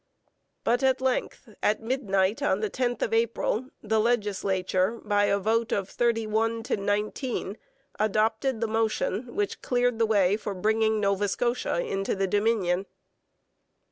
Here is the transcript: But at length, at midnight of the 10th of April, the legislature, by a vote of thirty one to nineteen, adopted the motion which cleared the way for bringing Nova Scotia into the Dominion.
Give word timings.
But 0.63 0.81
at 0.81 0.99
length, 0.99 1.47
at 1.61 1.79
midnight 1.79 2.41
of 2.41 2.59
the 2.59 2.71
10th 2.71 3.03
of 3.03 3.13
April, 3.13 3.67
the 3.83 3.99
legislature, 3.99 4.99
by 5.05 5.25
a 5.25 5.37
vote 5.37 5.71
of 5.71 5.87
thirty 5.89 6.25
one 6.25 6.63
to 6.63 6.75
nineteen, 6.75 7.55
adopted 7.99 8.61
the 8.61 8.67
motion 8.67 9.35
which 9.35 9.61
cleared 9.61 9.99
the 9.99 10.07
way 10.07 10.37
for 10.37 10.55
bringing 10.55 10.99
Nova 10.99 11.27
Scotia 11.27 11.77
into 11.79 12.15
the 12.15 12.25
Dominion. 12.25 12.87